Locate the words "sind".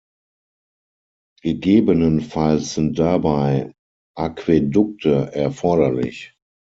2.73-2.97